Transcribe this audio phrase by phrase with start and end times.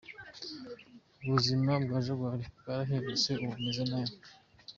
[1.25, 4.15] Ubuzima bwa Jaguar bwarahindutse ubu ameze neza.